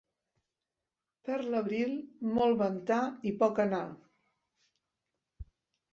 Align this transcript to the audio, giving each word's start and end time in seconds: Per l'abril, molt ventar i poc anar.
Per 1.29 1.35
l'abril, 1.49 1.93
molt 2.39 2.59
ventar 2.63 2.99
i 3.33 3.37
poc 3.45 3.65
anar. 3.67 3.85